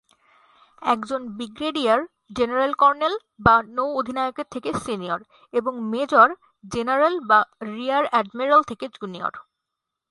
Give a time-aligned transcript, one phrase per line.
[0.85, 3.13] একজন brigadier general colonel
[3.39, 5.19] বা নৌ অধিনায়কের থেকে সিনিয়র
[5.53, 7.39] এবং মেজর-জেনারেল বা
[7.67, 9.33] রিয়ার অ্যাডমিরাল থেকে জুনিয়র।